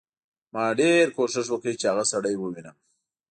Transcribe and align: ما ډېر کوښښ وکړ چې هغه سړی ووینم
ما 0.53 0.65
ډېر 0.79 1.05
کوښښ 1.15 1.47
وکړ 1.51 1.73
چې 1.79 1.85
هغه 1.91 2.03
سړی 2.11 2.35
ووینم 2.37 2.75